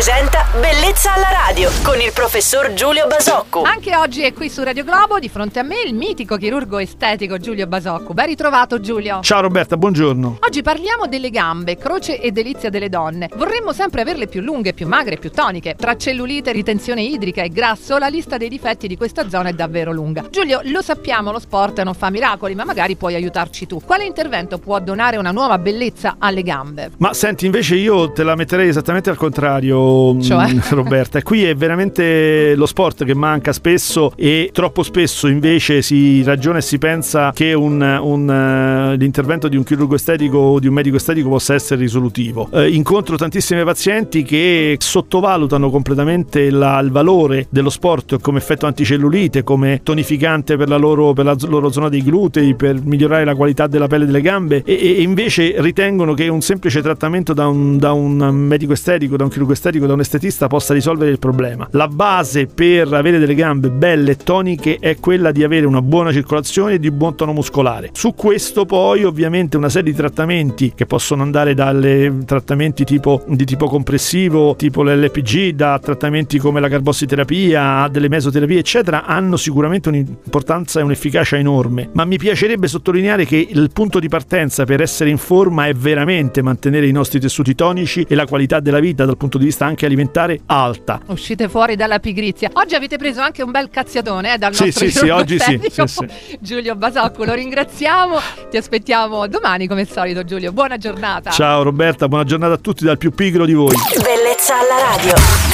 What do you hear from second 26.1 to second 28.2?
alle gambe? Ma senti, invece io